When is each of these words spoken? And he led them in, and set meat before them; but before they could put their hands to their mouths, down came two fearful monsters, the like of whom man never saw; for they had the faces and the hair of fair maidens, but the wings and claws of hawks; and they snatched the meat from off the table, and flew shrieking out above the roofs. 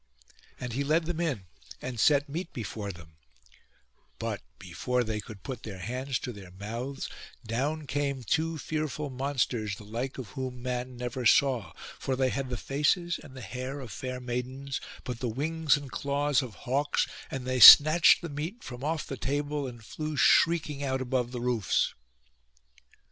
And 0.59 0.73
he 0.73 0.83
led 0.83 1.03
them 1.05 1.19
in, 1.19 1.45
and 1.79 1.99
set 1.99 2.27
meat 2.27 2.51
before 2.53 2.91
them; 2.91 3.17
but 4.17 4.41
before 4.57 5.03
they 5.03 5.19
could 5.19 5.43
put 5.43 5.61
their 5.61 5.77
hands 5.77 6.17
to 6.17 6.33
their 6.33 6.49
mouths, 6.49 7.07
down 7.45 7.85
came 7.85 8.23
two 8.23 8.57
fearful 8.57 9.11
monsters, 9.11 9.75
the 9.75 9.83
like 9.83 10.17
of 10.17 10.29
whom 10.29 10.59
man 10.63 10.97
never 10.97 11.23
saw; 11.27 11.73
for 11.99 12.15
they 12.15 12.29
had 12.29 12.49
the 12.49 12.57
faces 12.57 13.19
and 13.23 13.35
the 13.37 13.41
hair 13.41 13.79
of 13.79 13.91
fair 13.91 14.19
maidens, 14.19 14.81
but 15.03 15.19
the 15.19 15.29
wings 15.29 15.77
and 15.77 15.91
claws 15.91 16.41
of 16.41 16.55
hawks; 16.65 17.07
and 17.29 17.45
they 17.45 17.59
snatched 17.59 18.23
the 18.23 18.29
meat 18.29 18.63
from 18.63 18.83
off 18.83 19.05
the 19.05 19.17
table, 19.17 19.67
and 19.67 19.85
flew 19.85 20.17
shrieking 20.17 20.83
out 20.83 21.01
above 21.01 21.31
the 21.31 21.39
roofs. 21.41 21.93